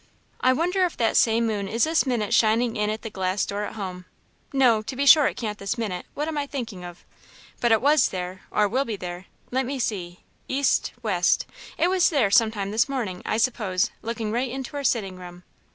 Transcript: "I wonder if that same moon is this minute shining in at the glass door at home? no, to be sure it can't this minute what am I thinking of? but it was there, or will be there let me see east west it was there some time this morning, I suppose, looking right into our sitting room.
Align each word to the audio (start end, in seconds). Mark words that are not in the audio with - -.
"I 0.39 0.51
wonder 0.51 0.83
if 0.83 0.97
that 0.97 1.15
same 1.15 1.45
moon 1.45 1.67
is 1.67 1.83
this 1.83 2.07
minute 2.07 2.33
shining 2.33 2.75
in 2.75 2.89
at 2.89 3.03
the 3.03 3.11
glass 3.11 3.45
door 3.45 3.65
at 3.65 3.73
home? 3.75 4.05
no, 4.51 4.81
to 4.81 4.95
be 4.95 5.05
sure 5.05 5.27
it 5.27 5.37
can't 5.37 5.59
this 5.59 5.77
minute 5.77 6.07
what 6.15 6.27
am 6.27 6.39
I 6.39 6.47
thinking 6.47 6.83
of? 6.83 7.05
but 7.59 7.71
it 7.71 7.83
was 7.83 8.09
there, 8.09 8.41
or 8.49 8.67
will 8.67 8.83
be 8.83 8.95
there 8.95 9.25
let 9.51 9.63
me 9.67 9.77
see 9.77 10.21
east 10.47 10.91
west 11.03 11.45
it 11.77 11.87
was 11.87 12.09
there 12.09 12.31
some 12.31 12.49
time 12.49 12.71
this 12.71 12.89
morning, 12.89 13.21
I 13.27 13.37
suppose, 13.37 13.91
looking 14.01 14.31
right 14.31 14.49
into 14.49 14.75
our 14.75 14.83
sitting 14.83 15.17
room. 15.17 15.43